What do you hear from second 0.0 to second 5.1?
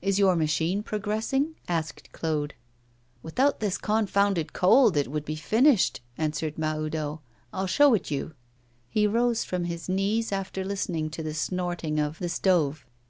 'Is your machine progressing?' asked Claude. 'Without this confounded cold, it